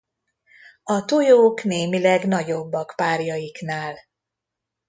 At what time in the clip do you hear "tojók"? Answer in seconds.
1.05-1.63